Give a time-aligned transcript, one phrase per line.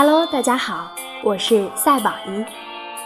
[0.00, 0.92] Hello，大家好，
[1.24, 2.44] 我是赛宝仪。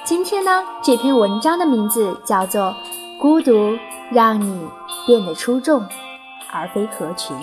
[0.04, 2.76] 今天呢，这篇文章的名字叫做
[3.18, 3.78] 《孤独
[4.10, 4.68] 让你
[5.06, 5.86] 变得出众，
[6.52, 7.34] 而非合群》。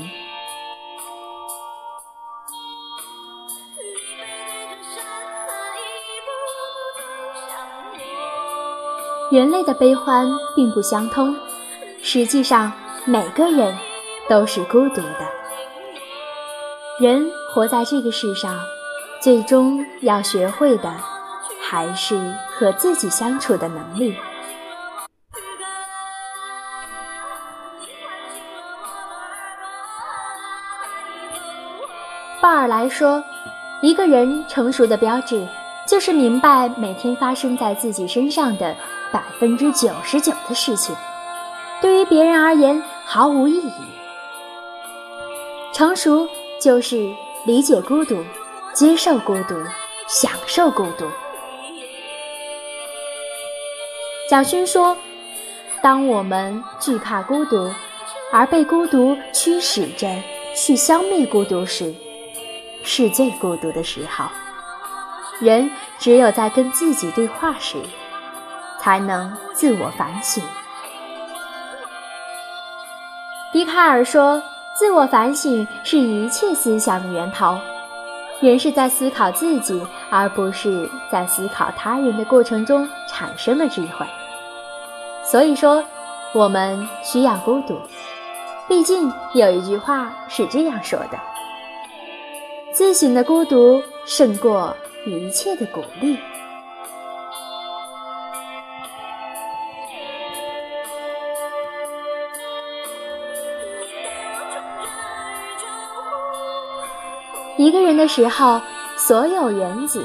[9.31, 11.35] 人类的悲欢并不相通，
[12.03, 12.71] 实际上
[13.03, 13.75] 每个人
[14.29, 15.27] 都是孤独的。
[16.99, 18.55] 人活在这个世上。
[19.21, 20.89] 最终要学会的，
[21.61, 24.15] 还是和自己相处的能力。
[32.41, 33.21] 鲍尔来说，
[33.81, 35.45] 一个人成熟的标志，
[35.85, 38.73] 就是明白每天发生在自己身上的
[39.11, 40.95] 百分之九十九的事情，
[41.81, 43.73] 对于别人而言毫无意义。
[45.73, 46.25] 成熟
[46.61, 47.13] 就是
[47.45, 48.23] 理解孤独。
[48.73, 49.55] 接受孤独，
[50.07, 51.05] 享受孤独。
[54.29, 54.95] 蒋勋说
[55.81, 57.73] ：“当我们惧怕孤独，
[58.31, 60.07] 而被孤独驱使着
[60.55, 61.93] 去消灭孤独时，
[62.83, 64.25] 是最孤独的时候。
[65.41, 67.77] 人只有在跟自己对话时，
[68.79, 70.43] 才能自我反省。”
[73.51, 74.41] 笛卡尔说
[74.77, 77.57] ：“自我反省是一切思想的源头。”
[78.41, 84.05] 人是在思考自己，而不是在思考他人的过程中产生了智慧。
[85.23, 85.83] 所以说，
[86.33, 87.77] 我们需要孤独。
[88.67, 91.19] 毕竟有一句话是这样说的
[92.71, 96.17] ：“自省的孤独胜过一切的鼓励。”
[107.59, 108.61] 一个人的时候，
[108.95, 110.01] 所有原子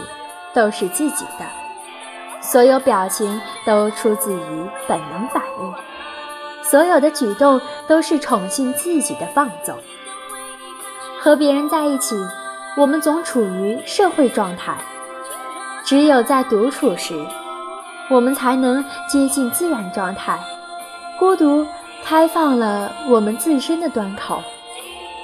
[0.53, 1.47] 都是自己的，
[2.41, 5.75] 所有表情都出自于本能反应，
[6.65, 9.79] 所有的举动都是宠幸自己的放纵。
[11.21, 12.17] 和别人在一起，
[12.77, 14.75] 我们总处于社会状态；
[15.85, 17.15] 只有在独处时，
[18.11, 20.37] 我们才能接近自然状态。
[21.21, 21.65] 孤独
[22.03, 24.43] 开放了我们自身的端口，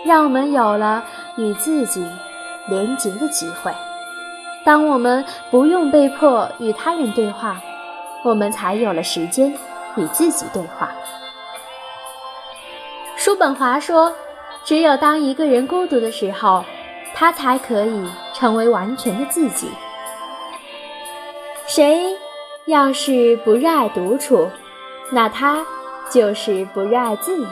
[0.04, 1.02] 让我们有了。
[1.36, 2.04] 与自己
[2.68, 3.72] 连结的机会。
[4.64, 7.60] 当我们不用被迫与他人对话，
[8.22, 9.50] 我们才有了时间
[9.96, 10.90] 与自己对话。
[13.16, 14.12] 叔本华说
[14.64, 16.64] ：“只有当一个人孤独的时候，
[17.14, 19.68] 他才可以成为完全的自己。
[21.66, 22.16] 谁
[22.66, 24.48] 要是不热爱独处，
[25.12, 25.64] 那他
[26.10, 27.48] 就是不热爱自由。”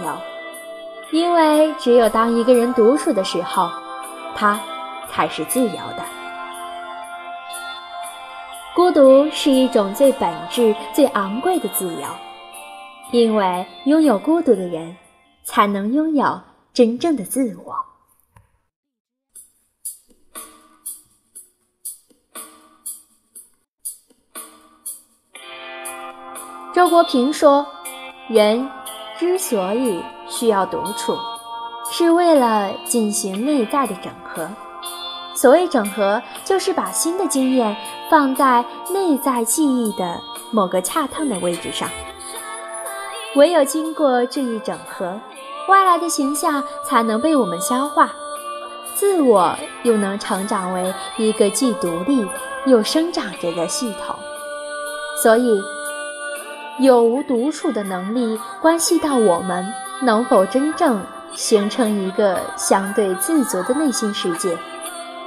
[1.11, 3.71] 因为只有当一个人独处的时候，
[4.35, 4.61] 他
[5.11, 6.05] 才是自由的。
[8.75, 12.07] 孤独是一种最本质、最昂贵的自由，
[13.11, 14.97] 因为拥有孤独的人，
[15.45, 16.41] 才能拥有
[16.75, 17.75] 真正的自我。
[26.75, 27.67] 周国平说
[28.29, 28.71] ：“人
[29.19, 31.17] 之所以……”需要独处，
[31.91, 34.49] 是为了进行内在的整合。
[35.35, 37.77] 所谓整合，就是把新的经验
[38.11, 41.89] 放在内在记忆的某个恰当的位置上。
[43.37, 45.21] 唯有经过这一整合，
[45.69, 48.11] 外来的形象才能被我们消化，
[48.95, 52.27] 自我又能成长为一个既独立
[52.67, 54.17] 又生长着的系统。
[55.23, 55.63] 所以，
[56.81, 59.65] 有无独处的能力，关系到我们。
[60.01, 61.05] 能否真正
[61.35, 64.57] 形成一个相对自足的内心世界？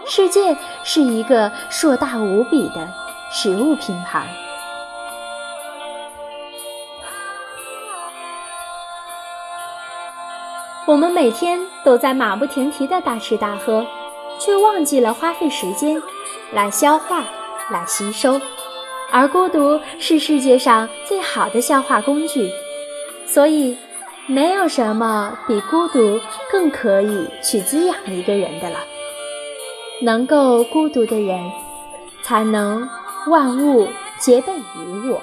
[0.06, 2.88] 世界是一个硕大无比的
[3.32, 4.26] 食物拼盘。
[10.88, 13.86] 我们每天都在马不停蹄的大吃大喝，
[14.40, 16.02] 却忘记了花费时间
[16.54, 17.24] 来消化、
[17.70, 18.40] 来吸收。
[19.12, 22.50] 而孤独是世界上最好的消化工具，
[23.28, 23.78] 所以。
[24.32, 26.18] 没有什么比孤独
[26.50, 28.78] 更可以去滋养一个人的了。
[30.02, 31.52] 能够孤独的人，
[32.24, 32.90] 才能
[33.28, 35.22] 万物皆备于我。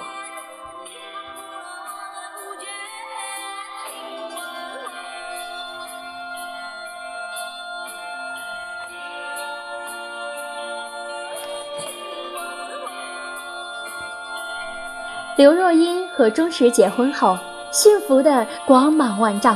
[15.35, 17.35] 刘若英和钟石结婚后。
[17.71, 19.55] 幸福的光芒万丈，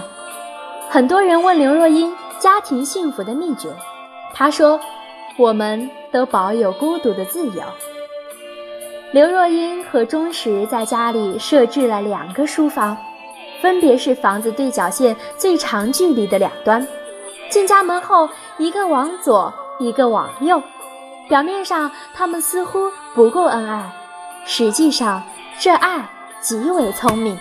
[0.88, 3.70] 很多人问刘若英家庭幸福的秘诀，
[4.36, 4.80] 她说
[5.36, 7.64] ：“我们都保有孤独的自由。
[9.12, 12.96] 刘若英和钟石在家里设置了两个书房，
[13.62, 16.88] 分别是房子对角线最长距离的两端。
[17.50, 20.62] 进家门后，一个往左，一个往右。
[21.28, 23.90] 表面上他们似乎不够恩爱，
[24.46, 25.24] 实际上
[25.60, 26.08] 这爱
[26.42, 27.36] 极为聪明。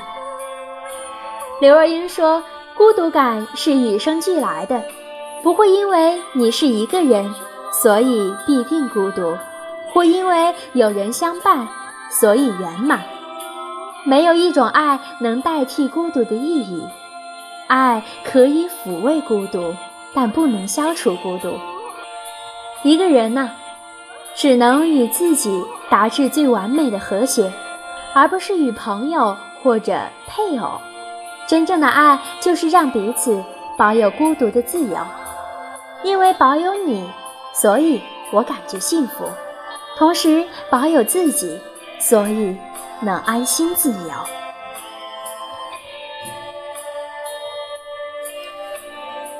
[1.62, 2.42] 刘若英说
[2.76, 4.82] ：“孤独感是与生俱来的，
[5.44, 7.32] 不会因为你是一个人，
[7.70, 9.36] 所以必定孤独；
[9.92, 11.68] 或因为有人相伴，
[12.10, 13.00] 所以圆满。
[14.02, 16.84] 没有一种爱能代替孤独的意义，
[17.68, 19.72] 爱可以抚慰孤独。”
[20.12, 21.54] 但不能消除孤独。
[22.82, 23.48] 一个人呢，
[24.34, 27.52] 只能与自己达至最完美的和谐，
[28.12, 30.72] 而不是与朋友或者配偶。
[31.48, 33.42] 真正的爱就是让彼此
[33.76, 34.96] 保有孤独的自由。
[36.02, 37.08] 因为保有你，
[37.54, 38.02] 所以
[38.32, 39.24] 我感觉幸福；
[39.96, 41.60] 同时保有自己，
[42.00, 42.56] 所以
[43.00, 44.10] 能安心自由。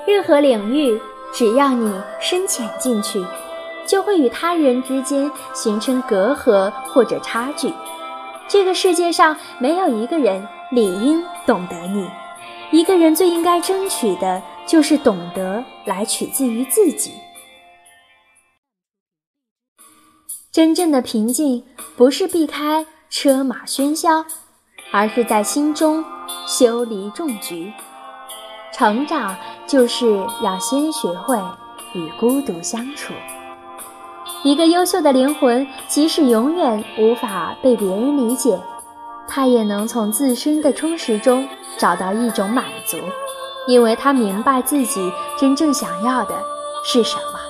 [0.06, 1.00] 任何领域，
[1.32, 3.24] 只要你深潜进去，
[3.86, 7.72] 就会与他人之间形成隔阂或者差距。
[8.46, 12.08] 这个世界上没有一个人理应懂得你，
[12.70, 17.12] 一个人最应该争取的就是懂得来取自于自己。
[20.52, 21.64] 真正的平静，
[21.96, 24.24] 不是避开车马喧嚣，
[24.92, 26.04] 而是在心中
[26.46, 27.72] 修篱种菊。
[28.72, 29.36] 成长
[29.66, 31.38] 就是要先学会
[31.94, 33.12] 与孤独相处。
[34.44, 38.58] 一个优秀的灵魂，即使永远无法被别人理解，
[39.26, 41.48] 他也能从自身的充实中
[41.78, 42.98] 找到一种满足，
[43.66, 46.34] 因为他明白自己真正想要的
[46.84, 47.40] 是什么。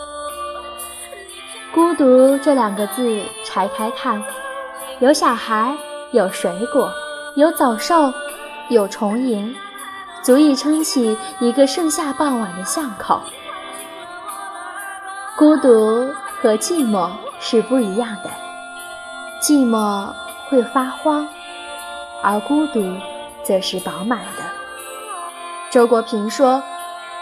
[1.73, 4.23] 孤独这两个字拆开看，
[5.01, 5.75] 有小孩，
[6.13, 6.91] 有水果，
[7.35, 8.13] 有走兽，
[8.69, 9.55] 有虫蝇。
[10.23, 13.21] 足以撑起一个盛夏傍晚的巷口。
[15.37, 16.09] 孤独
[16.41, 17.11] 和寂寞
[17.41, 18.31] 是不一样的，
[19.43, 20.07] 寂寞
[20.49, 21.27] 会发慌，
[22.23, 22.83] 而孤独
[23.43, 24.43] 则是饱满的。
[25.71, 26.63] 周国平说：“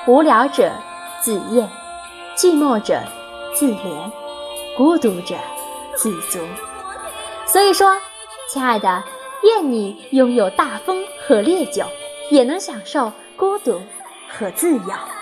[0.07, 0.71] 无聊者
[1.21, 1.69] 自厌，
[2.37, 3.01] 寂寞者
[3.55, 4.11] 自怜，
[4.77, 5.35] 孤独者
[5.97, 6.39] 自足。”
[7.47, 7.97] 所以说，
[8.49, 9.03] 亲爱的，
[9.43, 11.85] 愿你拥有大风和烈酒。
[12.31, 13.83] 也能享受孤独
[14.29, 15.20] 和自由。